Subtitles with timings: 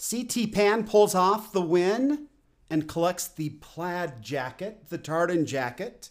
[0.00, 2.28] CT Pan pulls off the win
[2.70, 6.10] and collects the plaid jacket, the tartan jacket,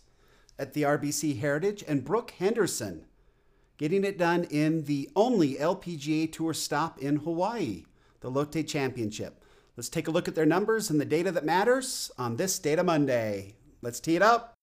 [0.60, 3.06] at the RBC Heritage, and Brooke Henderson
[3.80, 7.86] getting it done in the only LPGA Tour stop in Hawaii,
[8.20, 9.44] the Lotte Championship.
[9.78, 12.84] Let's take a look at their numbers and the data that matters on this Data
[12.84, 13.56] Monday.
[13.82, 14.59] Let's tee it up.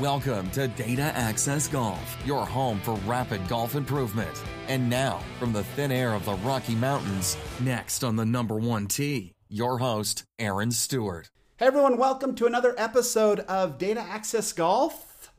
[0.00, 4.44] Welcome to Data Access Golf, your home for rapid golf improvement.
[4.68, 8.88] And now, from the thin air of the Rocky Mountains, next on the number one
[8.88, 11.30] tee, your host, Aaron Stewart.
[11.56, 15.32] Hey everyone, welcome to another episode of Data Access Golf,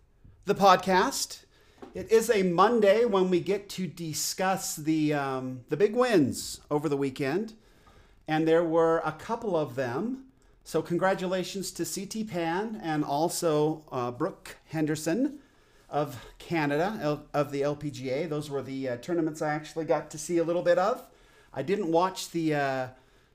[0.46, 1.44] the podcast.
[1.94, 6.90] It is a Monday when we get to discuss the um, the big wins over
[6.90, 7.54] the weekend,
[8.28, 10.24] and there were a couple of them.
[10.68, 15.40] So congratulations to CT Pan and also uh, Brooke Henderson
[15.90, 18.28] of Canada L- of the LPGA.
[18.28, 21.02] Those were the uh, tournaments I actually got to see a little bit of.
[21.54, 22.88] I didn't watch the uh,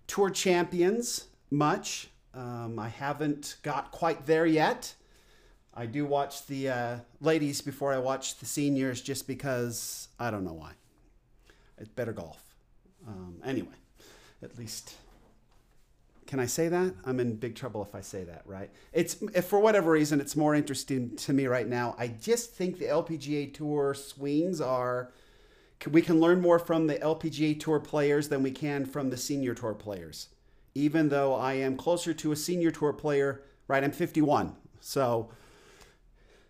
[0.06, 2.08] Tour Champions much.
[2.34, 4.94] Um, I haven't got quite there yet.
[5.72, 10.44] I do watch the uh, ladies before I watch the seniors just because I don't
[10.44, 10.72] know why.
[11.78, 12.42] It's better golf.
[13.08, 13.78] Um, anyway,
[14.42, 14.96] at least
[16.32, 16.94] can I say that?
[17.04, 18.70] I'm in big trouble if I say that, right?
[18.94, 21.94] It's if for whatever reason it's more interesting to me right now.
[21.98, 25.12] I just think the LPGA Tour swings are
[25.90, 29.52] we can learn more from the LPGA Tour players than we can from the Senior
[29.52, 30.28] Tour players.
[30.74, 33.84] Even though I am closer to a Senior Tour player, right?
[33.84, 34.56] I'm 51.
[34.80, 35.28] So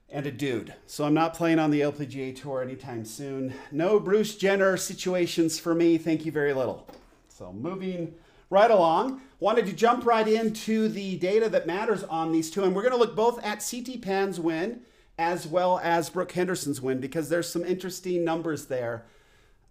[0.08, 0.74] and a dude.
[0.86, 3.52] So I'm not playing on the LPGA Tour anytime soon.
[3.72, 5.98] No Bruce Jenner situations for me.
[5.98, 6.88] Thank you very little.
[7.26, 8.14] So moving
[8.52, 9.22] right along.
[9.40, 12.92] Wanted to jump right into the data that matters on these two, and we're going
[12.92, 14.82] to look both at CT Pan's win
[15.18, 19.06] as well as Brooke Henderson's win because there's some interesting numbers there.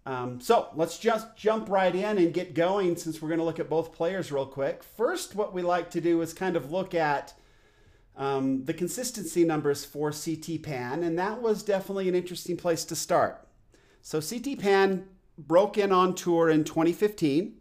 [0.04, 3.60] Um, so let's just jump right in and get going since we're going to look
[3.60, 4.82] at both players real quick.
[4.82, 7.34] First, what we like to do is kind of look at
[8.16, 12.96] um, the consistency numbers for CT Pan, and that was definitely an interesting place to
[12.96, 13.46] start.
[14.02, 15.06] So CT Pan
[15.38, 17.54] broke in on tour in 2015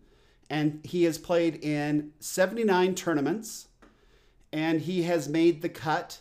[0.51, 3.69] and he has played in 79 tournaments
[4.51, 6.19] and he has made the cut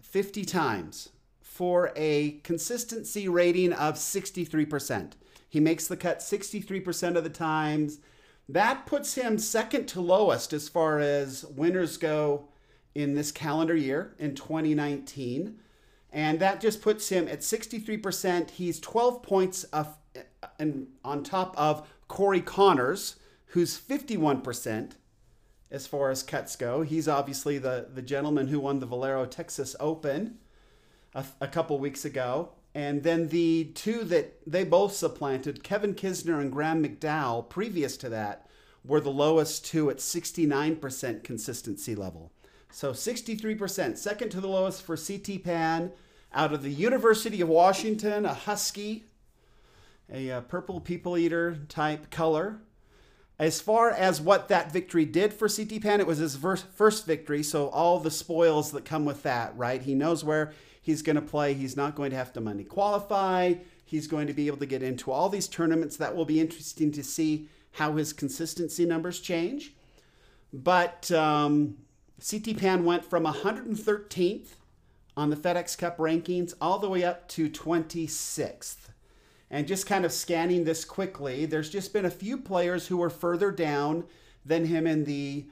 [0.00, 1.10] 50 times
[1.42, 5.12] for a consistency rating of 63%.
[5.50, 7.98] He makes the cut 63% of the times.
[8.48, 12.48] That puts him second to lowest as far as winners go
[12.94, 15.58] in this calendar year in 2019.
[16.10, 18.48] And that just puts him at 63%.
[18.48, 19.94] He's 12 points of,
[20.58, 23.16] and on top of Corey Conners,
[23.48, 24.92] who's 51%
[25.70, 26.82] as far as cuts go.
[26.82, 30.38] He's obviously the, the gentleman who won the Valero Texas Open
[31.14, 32.50] a, a couple weeks ago.
[32.74, 38.08] And then the two that they both supplanted, Kevin Kisner and Graham McDowell, previous to
[38.10, 38.46] that,
[38.84, 42.32] were the lowest two at 69% consistency level.
[42.70, 45.92] So 63%, second to the lowest for CT Pan
[46.32, 49.04] out of the University of Washington, a husky,
[50.12, 52.60] a, a purple people eater type color.
[53.38, 57.44] As far as what that victory did for CT Pan, it was his first victory,
[57.44, 59.80] so all the spoils that come with that, right?
[59.80, 61.54] He knows where he's going to play.
[61.54, 63.54] He's not going to have to money qualify.
[63.84, 65.96] He's going to be able to get into all these tournaments.
[65.96, 69.72] That will be interesting to see how his consistency numbers change.
[70.52, 71.76] But um,
[72.28, 74.48] CT Pan went from 113th
[75.16, 78.88] on the FedEx Cup rankings all the way up to 26th.
[79.50, 83.10] And just kind of scanning this quickly, there's just been a few players who were
[83.10, 84.04] further down
[84.44, 85.46] than him in the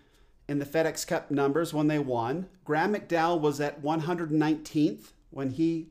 [0.48, 2.46] in the FedEx Cup numbers when they won.
[2.64, 5.88] Graham McDowell was at 119th when he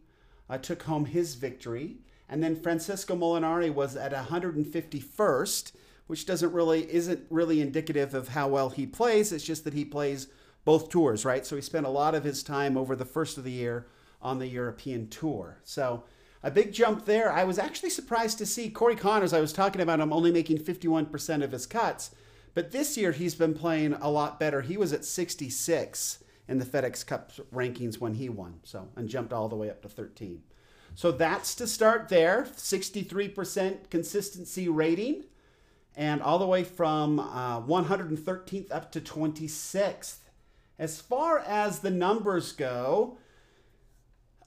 [0.49, 1.97] uh, took home his victory,
[2.29, 5.73] and then Francesco Molinari was at 151st,
[6.07, 9.33] which doesn't really isn't really indicative of how well he plays.
[9.33, 10.27] It's just that he plays
[10.63, 11.45] both tours, right?
[11.45, 13.87] So he spent a lot of his time over the first of the year
[14.21, 15.57] on the European tour.
[15.63, 16.03] So
[16.45, 17.31] a big jump there.
[17.31, 20.59] I was actually surprised to see Corey Conners, I was talking about him only making
[20.59, 22.11] 51% of his cuts,
[22.53, 24.61] but this year he's been playing a lot better.
[24.61, 29.33] He was at 66 in the FedEx Cup rankings when he won, so and jumped
[29.33, 30.43] all the way up to 13.
[30.93, 32.43] So that's to start there.
[32.55, 35.23] 63% consistency rating,
[35.95, 40.17] and all the way from uh, 113th up to 26th.
[40.77, 43.17] As far as the numbers go,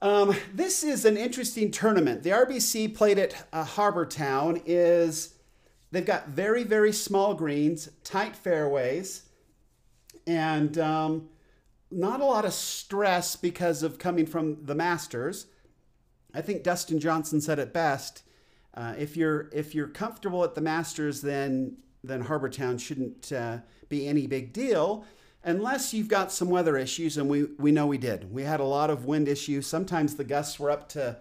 [0.01, 2.23] um, this is an interesting tournament.
[2.23, 4.61] The RBC played at uh, Harbour Town.
[4.65, 5.35] Is
[5.91, 9.23] they've got very very small greens, tight fairways,
[10.25, 11.29] and um,
[11.91, 15.47] not a lot of stress because of coming from the Masters.
[16.33, 18.23] I think Dustin Johnson said it best.
[18.73, 23.57] Uh, if you're if you're comfortable at the Masters, then then Harbour Town shouldn't uh,
[23.89, 25.05] be any big deal,
[25.43, 28.31] unless you've got some weather issues, and we we know we did.
[28.31, 29.67] We had a lot of wind issues.
[29.67, 31.17] Sometimes the gusts were up to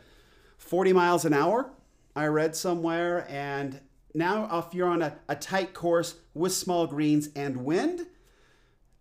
[0.59, 1.71] 40 miles an hour.
[2.17, 3.81] I read somewhere, and
[4.15, 8.07] now if you're on a, a tight course with small greens and wind,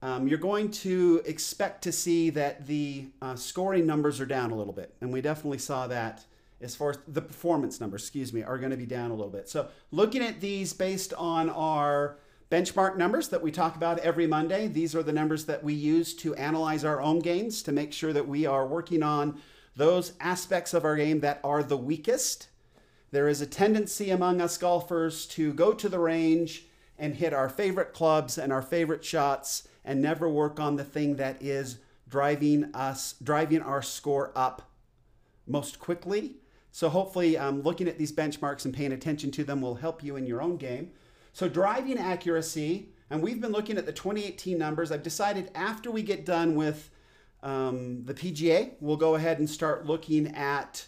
[0.01, 4.55] um, you're going to expect to see that the uh, scoring numbers are down a
[4.55, 4.93] little bit.
[5.01, 6.25] And we definitely saw that
[6.61, 9.31] as far as the performance numbers, excuse me, are going to be down a little
[9.31, 9.49] bit.
[9.49, 12.17] So looking at these based on our
[12.49, 16.13] benchmark numbers that we talk about every Monday, these are the numbers that we use
[16.15, 19.39] to analyze our own games to make sure that we are working on
[19.75, 22.47] those aspects of our game that are the weakest.
[23.11, 26.65] There is a tendency among us golfers to go to the range
[26.97, 31.15] and hit our favorite clubs and our favorite shots and never work on the thing
[31.17, 31.77] that is
[32.09, 34.69] driving us driving our score up
[35.45, 36.35] most quickly
[36.71, 40.15] so hopefully um, looking at these benchmarks and paying attention to them will help you
[40.15, 40.91] in your own game
[41.37, 46.01] so driving accuracy and we've been looking at the 2018 numbers i've decided after we
[46.01, 46.89] get done with
[47.43, 50.87] um, the pga we'll go ahead and start looking at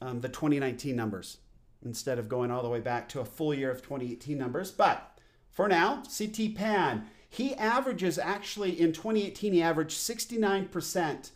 [0.00, 1.38] um, the 2019 numbers
[1.84, 5.16] instead of going all the way back to a full year of 2018 numbers but
[5.48, 11.30] for now ct pan he averages actually in 2018, he averaged 69%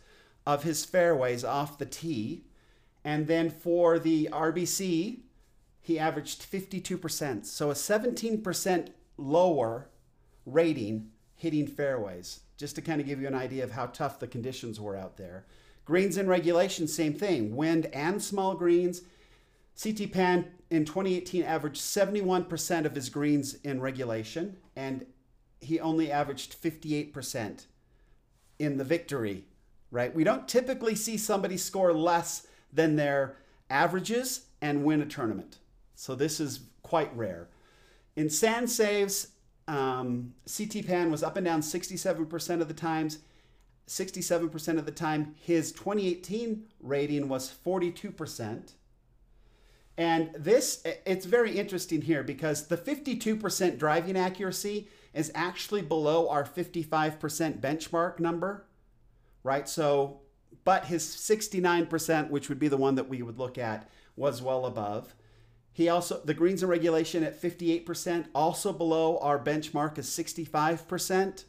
[0.45, 2.45] of his fairways off the tee.
[3.03, 5.19] And then for the RBC,
[5.83, 7.45] he averaged 52%.
[7.45, 8.87] So a 17%
[9.17, 9.89] lower
[10.45, 14.27] rating hitting fairways, just to kind of give you an idea of how tough the
[14.27, 15.45] conditions were out there.
[15.83, 17.53] Greens in regulation, same thing.
[17.53, 19.01] Wind and small greens.
[19.81, 25.05] CT Pan in 2018 averaged 71% of his greens in regulation and
[25.59, 27.65] he only averaged 58%
[28.59, 29.43] in the victory,
[29.91, 30.15] right?
[30.15, 33.35] We don't typically see somebody score less than their
[33.69, 35.57] averages and win a tournament.
[35.95, 37.47] So this is quite rare.
[38.15, 39.29] In sand saves,
[39.67, 43.19] um, CT Pan was up and down 67% of the times.
[43.87, 48.73] 67% of the time, his 2018 rating was 42%.
[49.97, 56.43] And this, it's very interesting here because the 52% driving accuracy is actually below our
[56.43, 58.65] 55% benchmark number,
[59.43, 59.69] right?
[59.69, 60.21] So,
[60.63, 64.65] but his 69%, which would be the one that we would look at, was well
[64.65, 65.13] above.
[65.73, 71.45] He also, the greens in regulation at 58%, also below our benchmark of 65%.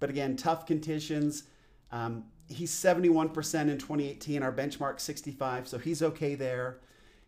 [0.00, 1.44] But again, tough conditions.
[1.92, 6.78] Um, he's 71% in 2018, our benchmark 65, so he's okay there.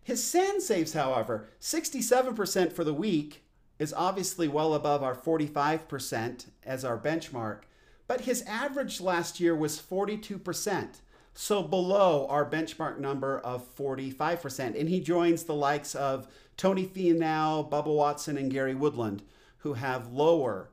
[0.03, 3.45] His sand saves, however, 67% for the week,
[3.79, 7.61] is obviously well above our 45% as our benchmark,
[8.07, 11.01] but his average last year was 42%,
[11.35, 14.79] so below our benchmark number of 45%.
[14.79, 19.23] And he joins the likes of Tony Finau, Bubba Watson, and Gary Woodland,
[19.59, 20.71] who have lower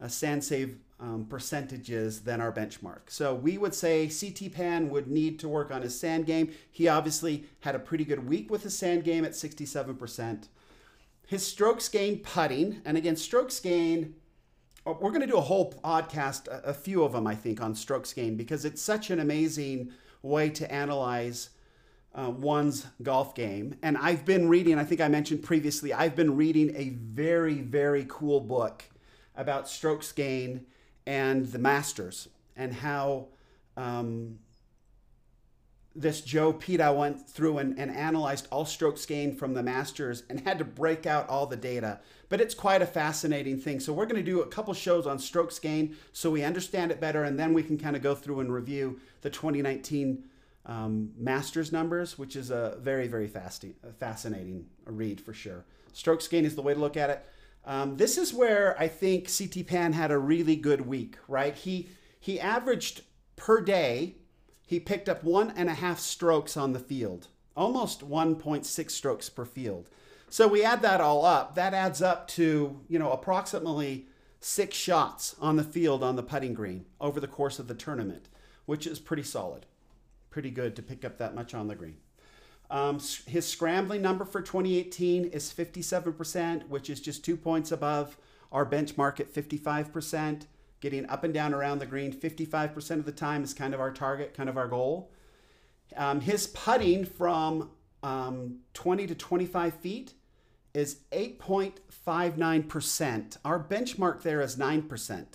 [0.00, 3.00] uh, sand save um, percentages than our benchmark.
[3.08, 6.52] So we would say CT Pan would need to work on his sand game.
[6.70, 10.46] He obviously had a pretty good week with his sand game at 67%
[11.32, 14.14] his strokes gained putting, and again, strokes gained.
[14.84, 17.74] Uh, we're going to do a whole podcast, a few of them, I think, on
[17.74, 19.92] strokes gained because it's such an amazing
[20.22, 21.50] way to analyze
[22.14, 23.76] uh, one's golf game.
[23.82, 28.06] And I've been reading, I think I mentioned previously, I've been reading a very, very
[28.08, 28.84] cool book
[29.36, 30.66] about strokes gained
[31.06, 33.28] and the Masters and how
[33.76, 34.38] um,
[35.94, 40.22] this Joe Pete, I went through and, and analyzed all strokes gained from the Masters
[40.28, 42.00] and had to break out all the data.
[42.28, 43.78] But it's quite a fascinating thing.
[43.80, 47.00] So we're going to do a couple shows on strokes gained so we understand it
[47.00, 50.24] better, and then we can kind of go through and review the 2019
[50.64, 55.64] um, Masters numbers, which is a very, very fascinating read for sure.
[55.92, 57.26] Strokes gained is the way to look at it.
[57.64, 61.54] Um, this is where I think CT Pan had a really good week, right?
[61.54, 63.02] He he averaged
[63.36, 64.16] per day
[64.72, 69.44] he picked up one and a half strokes on the field, almost 1.6 strokes per
[69.44, 69.90] field.
[70.30, 74.06] So we add that all up, that adds up to, you know, approximately
[74.40, 78.30] six shots on the field on the putting green over the course of the tournament,
[78.64, 79.66] which is pretty solid.
[80.30, 81.98] Pretty good to pick up that much on the green.
[82.70, 88.16] Um, his scrambling number for 2018 is 57%, which is just two points above
[88.50, 90.46] our benchmark at 55%
[90.82, 93.90] getting up and down around the green 55% of the time is kind of our
[93.90, 95.10] target, kind of our goal.
[95.96, 97.70] Um, his putting from
[98.02, 100.12] um, 20 to 25 feet
[100.74, 103.36] is 8.59%.
[103.44, 105.26] Our benchmark there is 9%.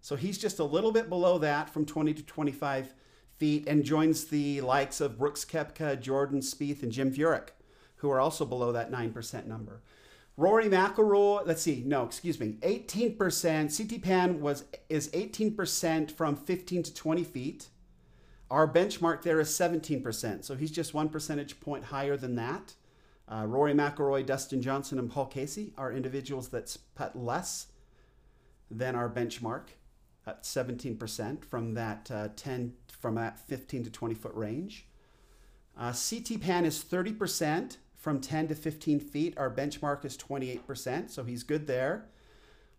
[0.00, 2.94] So he's just a little bit below that from 20 to 25
[3.36, 7.48] feet and joins the likes of Brooks Koepka, Jordan Spieth, and Jim Furyk,
[7.96, 9.82] who are also below that 9% number.
[10.40, 13.76] Rory McIlroy, let's see, no, excuse me, 18%.
[13.76, 17.68] CT Pan was is 18% from 15 to 20 feet.
[18.50, 22.72] Our benchmark there is 17%, so he's just one percentage point higher than that.
[23.28, 27.66] Uh, Rory McIlroy, Dustin Johnson, and Paul Casey are individuals that putt less
[28.70, 29.64] than our benchmark
[30.26, 34.86] at 17% from that uh, 10 from that 15 to 20 foot range.
[35.78, 39.34] Uh, CT Pan is 30% from 10 to 15 feet.
[39.36, 42.06] Our benchmark is 28%, so he's good there.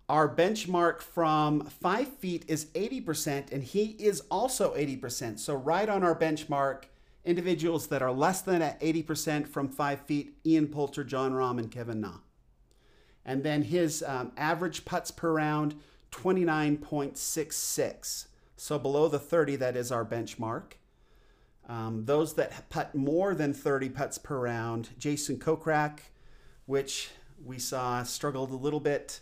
[0.10, 5.38] Our benchmark from 5 feet is 80%, and he is also 80%.
[5.40, 6.86] So, right on our benchmark,
[7.24, 11.72] individuals that are less than at 80% from 5 feet Ian Poulter, Jon Rahm, and
[11.72, 12.14] Kevin Na.
[13.24, 15.76] And then his um, average putts per round
[16.12, 18.26] 29.66.
[18.58, 20.74] So below the 30, that is our benchmark.
[21.72, 26.00] Um, those that putt more than 30 putts per round, Jason Kokrak,
[26.66, 27.12] which
[27.46, 29.22] we saw struggled a little bit.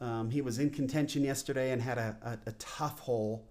[0.00, 3.46] Um, he was in contention yesterday and had a, a, a tough hole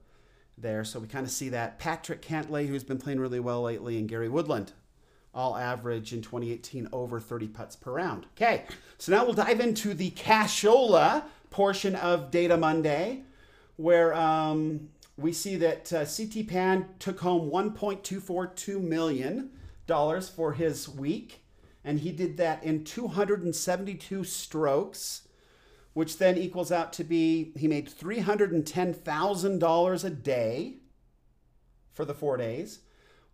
[0.58, 0.84] there.
[0.84, 1.78] So we kind of see that.
[1.78, 4.74] Patrick Cantlay, who's been playing really well lately, and Gary Woodland,
[5.32, 8.26] all average in 2018 over 30 putts per round.
[8.36, 8.66] Okay,
[8.98, 13.22] so now we'll dive into the cashola portion of Data Monday,
[13.76, 19.52] where um, we see that uh, CT Pan took home 1.242 million
[19.88, 21.44] dollars for his week,
[21.84, 25.28] and he did that in 272 strokes,
[25.94, 30.76] which then equals out to be he made $310,000 a day
[31.92, 32.80] for the four days,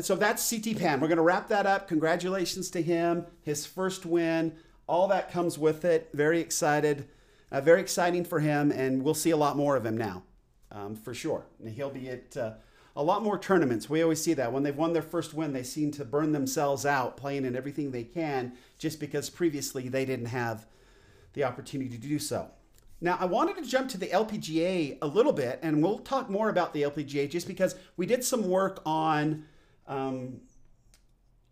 [0.01, 0.99] so that's CT Pan.
[0.99, 1.87] We're going to wrap that up.
[1.87, 4.53] Congratulations to him, his first win.
[4.87, 6.09] All that comes with it.
[6.13, 7.07] Very excited.
[7.51, 10.23] Uh, very exciting for him, and we'll see a lot more of him now,
[10.71, 11.45] um, for sure.
[11.59, 12.53] And he'll be at uh,
[12.95, 13.89] a lot more tournaments.
[13.89, 14.51] We always see that.
[14.51, 17.91] When they've won their first win, they seem to burn themselves out playing in everything
[17.91, 20.65] they can just because previously they didn't have
[21.33, 22.49] the opportunity to do so.
[23.01, 26.49] Now, I wanted to jump to the LPGA a little bit, and we'll talk more
[26.49, 29.45] about the LPGA just because we did some work on
[29.87, 30.39] um,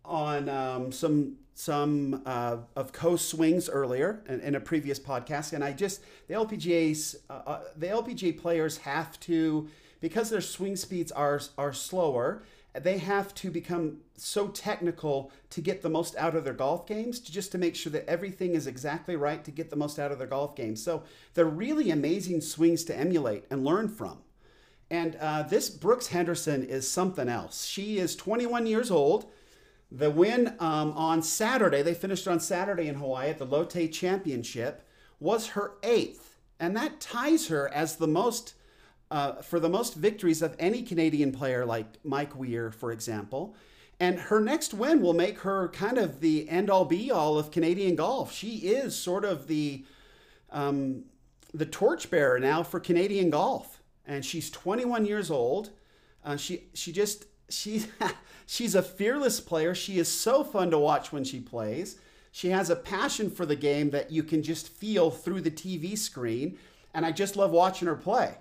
[0.04, 5.62] on um, some some uh, of Coast swings earlier in, in, a previous podcast, and
[5.62, 9.68] I just the LPGA's uh, uh the LPGA players have to
[10.00, 12.42] because their swing speeds are are slower.
[12.74, 17.20] They have to become so technical to get the most out of their golf games,
[17.20, 20.10] to just to make sure that everything is exactly right to get the most out
[20.10, 20.82] of their golf games.
[20.82, 24.18] So they're really amazing swings to emulate and learn from.
[24.90, 27.64] And uh, this Brooks Henderson is something else.
[27.64, 29.26] She is 21 years old.
[29.94, 34.82] The win um, on Saturday, they finished on Saturday in Hawaii at the Lotte Championship,
[35.20, 36.36] was her eighth.
[36.58, 38.54] And that ties her as the most,
[39.10, 43.54] uh, for the most victories of any Canadian player, like Mike Weir, for example.
[44.00, 47.52] And her next win will make her kind of the end all be all of
[47.52, 48.32] Canadian golf.
[48.32, 49.84] She is sort of the,
[50.50, 51.04] um,
[51.52, 53.74] the torchbearer now for Canadian golf
[54.06, 55.70] and she's 21 years old.
[56.24, 57.88] Uh, she she just she's
[58.46, 59.74] she's a fearless player.
[59.74, 61.98] She is so fun to watch when she plays.
[62.32, 65.96] She has a passion for the game that you can just feel through the TV
[65.96, 66.58] screen,
[66.92, 68.34] and I just love watching her play.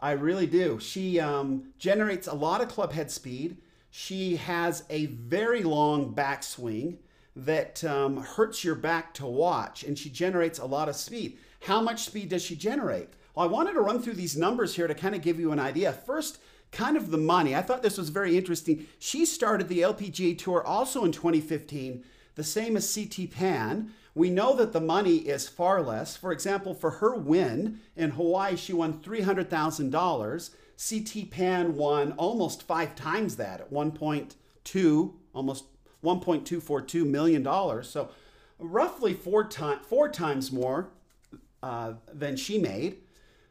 [0.00, 0.78] I really do.
[0.80, 3.58] She um, generates a lot of club head speed.
[3.90, 6.98] She has a very long backswing
[7.36, 11.38] that um, hurts your back to watch, and she generates a lot of speed.
[11.60, 13.10] How much speed does she generate?
[13.34, 15.58] Well, I wanted to run through these numbers here to kind of give you an
[15.58, 15.92] idea.
[15.92, 16.38] First,
[16.76, 17.56] kind of the money.
[17.56, 18.86] I thought this was very interesting.
[18.98, 22.04] She started the LPGA Tour also in 2015,
[22.34, 26.16] the same as CT Pan, We know that the money is far less.
[26.16, 30.50] For example, for her win in Hawaii, she won $300,000.
[30.88, 35.64] CT Pan won almost five times that at 1.2, almost
[36.04, 37.88] 1.242 million dollars.
[37.88, 38.10] So
[38.58, 40.88] roughly four times four times more
[41.62, 42.98] uh, than she made.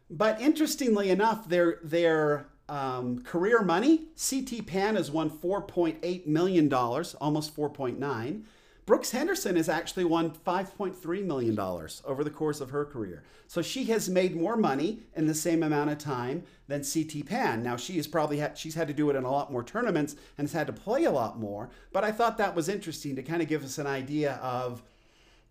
[0.10, 7.16] But interestingly enough, their their um, career money, CT Pan has won 4.8 million dollars,
[7.16, 8.44] almost 4.9.
[8.86, 13.24] Brooks Henderson has actually won $5.3 million over the course of her career.
[13.48, 17.64] So she has made more money in the same amount of time than CT Pan.
[17.64, 20.16] Now she has probably had, she's had to do it in a lot more tournaments
[20.38, 21.72] and has had to play a lot more.
[21.94, 24.84] But I thought that was interesting to kind of give us an idea of,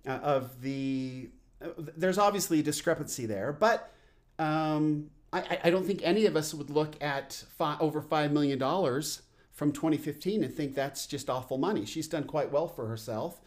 [0.07, 1.31] uh, of the,
[1.61, 3.93] uh, there's obviously a discrepancy there, but
[4.39, 8.59] um, I, I don't think any of us would look at five, over $5 million
[9.53, 11.85] from 2015 and think that's just awful money.
[11.85, 13.41] She's done quite well for herself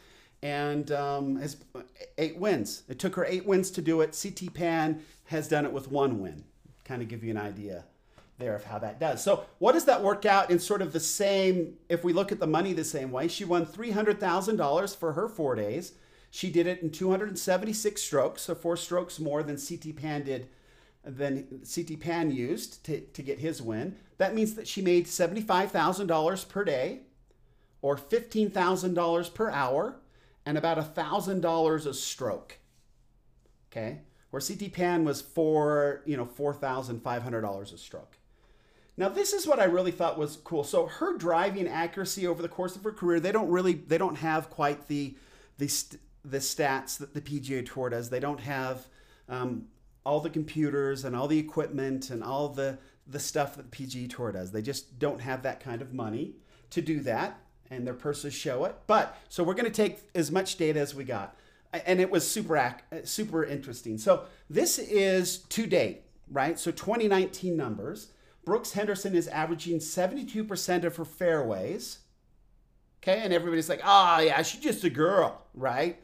[0.44, 1.58] and um, has
[2.18, 2.84] eight wins.
[2.90, 4.18] It took her eight wins to do it.
[4.22, 6.44] CT Pan has done it with one win.
[6.84, 7.86] Kind of give you an idea
[8.38, 9.24] there of how that does.
[9.24, 11.74] So, what does that work out in sort of the same?
[11.90, 15.56] If we look at the money the same way, she won $300,000 for her four
[15.56, 15.94] days.
[16.30, 20.50] She did it in 276 strokes, so four strokes more than CT Pan did
[21.08, 23.96] than CT Pan used to, to get his win.
[24.18, 27.02] That means that she made $75,000 per day
[27.82, 30.00] or $15,000 per hour
[30.46, 32.58] and about $1,000 a stroke.
[33.72, 34.00] Okay?
[34.30, 38.18] Where CT Pan was for, you know, $4,500 a stroke.
[38.98, 40.64] Now this is what I really thought was cool.
[40.64, 44.18] So her driving accuracy over the course of her career, they don't really they don't
[44.18, 45.16] have quite the
[45.60, 45.72] the
[46.26, 48.10] the stats that the PGA Tour does.
[48.10, 48.88] They don't have
[49.30, 49.66] um,
[50.08, 54.32] all the computers and all the equipment and all the the stuff that PGA Tour
[54.32, 54.52] does.
[54.52, 56.36] They just don't have that kind of money
[56.70, 58.76] to do that, and their purses show it.
[58.88, 61.36] But so we're going to take as much data as we got,
[61.74, 62.72] and it was super uh,
[63.04, 63.98] super interesting.
[63.98, 66.58] So this is to date, right?
[66.58, 68.12] So 2019 numbers.
[68.46, 72.00] Brooks Henderson is averaging 72% of her fairways.
[73.04, 76.02] Okay, and everybody's like, oh, yeah, she's just a girl, right?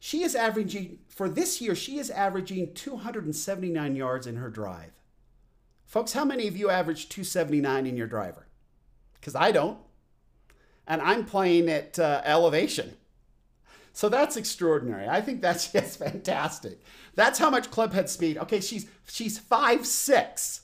[0.00, 4.92] She is averaging, for this year, she is averaging 279 yards in her drive.
[5.86, 8.46] Folks, how many of you average 279 in your driver?
[9.14, 9.78] Because I don't.
[10.86, 12.96] And I'm playing at uh, elevation.
[13.92, 15.08] So that's extraordinary.
[15.08, 16.80] I think that's just fantastic.
[17.14, 18.38] That's how much club head speed.
[18.38, 20.60] Okay, she's she's five six,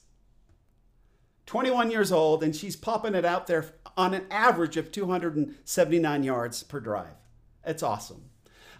[1.47, 6.63] 21 years old, and she's popping it out there on an average of 279 yards
[6.63, 7.17] per drive.
[7.65, 8.31] It's awesome.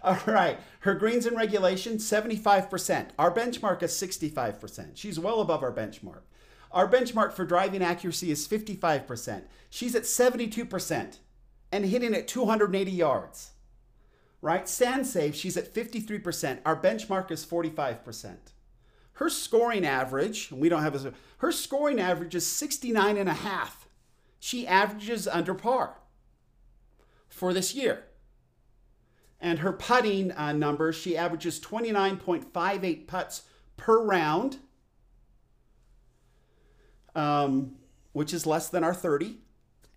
[0.05, 0.59] All right.
[0.81, 3.07] Her greens in regulation, 75%.
[3.17, 4.91] Our benchmark is 65%.
[4.93, 6.21] She's well above our benchmark.
[6.71, 9.45] Our benchmark for driving accuracy is 55%.
[9.71, 11.17] She's at 72%
[11.71, 13.53] and hitting at 280 yards.
[14.43, 14.69] Right?
[14.69, 16.59] Sand save, she's at 53%.
[16.63, 18.35] Our benchmark is 45%.
[19.13, 23.33] Her scoring average, and we don't have a, her scoring average is 69 and a
[23.33, 23.87] half.
[24.39, 25.97] She averages under par
[27.27, 28.03] for this year.
[29.45, 33.43] And her putting uh, numbers, she averages 29.58 putts
[33.77, 34.57] per round,
[37.13, 37.75] um,
[38.13, 39.37] which is less than our 30.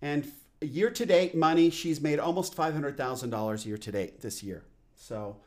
[0.03, 0.31] And
[0.61, 4.65] year to date money, she's made almost $500,000 year to date this year.
[4.93, 5.37] So,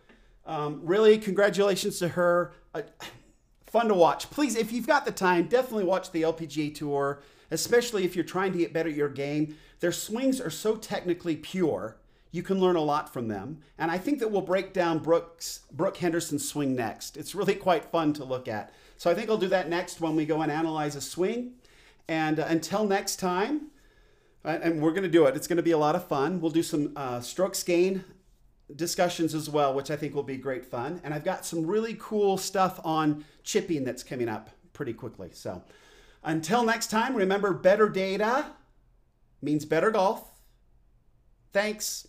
[0.46, 2.54] um, really, congratulations to her.
[2.74, 2.82] Uh,
[3.66, 4.28] fun to watch.
[4.30, 8.50] Please, if you've got the time, definitely watch the LPGA Tour, especially if you're trying
[8.50, 9.56] to get better at your game.
[9.78, 11.98] Their swings are so technically pure
[12.32, 13.60] you can learn a lot from them.
[13.78, 17.16] And I think that we'll break down Brooks, Brooke Henderson's swing next.
[17.18, 18.72] It's really quite fun to look at.
[18.96, 21.52] So I think I'll do that next when we go and analyze a swing.
[22.08, 23.68] And uh, until next time,
[24.44, 26.40] uh, and we're going to do it, it's going to be a lot of fun.
[26.40, 28.04] We'll do some uh, strokes gain
[28.74, 31.02] discussions as well, which I think will be great fun.
[31.04, 35.28] And I've got some really cool stuff on chipping that's coming up pretty quickly.
[35.32, 35.62] So
[36.24, 38.46] until next time, remember better data
[39.42, 40.26] means better golf.
[41.52, 42.08] Thanks.